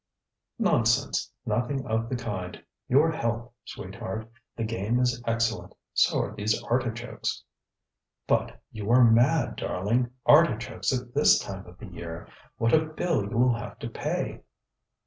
ŌĆØ 0.59 0.65
ŌĆ£Nonsense! 0.65 1.29
Nothing 1.45 1.85
of 1.85 2.09
the 2.09 2.15
kind! 2.15 2.59
Your 2.87 3.11
health, 3.11 3.51
sweetheart! 3.65 4.27
The 4.55 4.63
game 4.63 4.99
is 4.99 5.21
excellent! 5.27 5.75
So 5.93 6.21
are 6.23 6.33
these 6.35 6.59
artichokes! 6.63 7.43
ŌĆØ 8.27 8.33
ŌĆ£No, 8.33 8.47
but 8.47 8.61
you 8.71 8.89
are 8.91 9.03
mad, 9.03 9.57
darling! 9.57 10.09
Artichokes 10.25 10.91
at 10.91 11.13
this 11.13 11.37
time 11.37 11.67
of 11.67 11.77
the 11.77 11.85
year! 11.85 12.27
What 12.57 12.73
a 12.73 12.83
bill 12.83 13.29
you 13.29 13.37
will 13.37 13.53
have 13.53 13.77
to 13.77 13.89
pay! 13.91 14.41